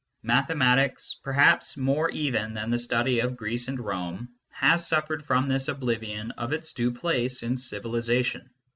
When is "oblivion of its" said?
5.67-6.73